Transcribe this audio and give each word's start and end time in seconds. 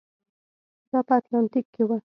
دا 0.91 0.99
په 1.07 1.13
اتلانتیک 1.19 1.65
کې 1.73 1.83
و. 1.87 1.89